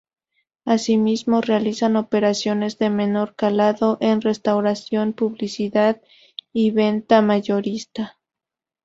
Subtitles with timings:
[0.65, 6.01] Asimismo realizan operaciones de menor calado en restauración, publicidad
[6.51, 8.17] y venta mayorista.